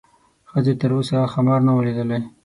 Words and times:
ښځې 0.49 0.73
تر 0.81 0.89
اوسه 0.95 1.17
ښامار 1.33 1.59
نه 1.67 1.71
و 1.75 1.79
لیدلی. 1.85 2.19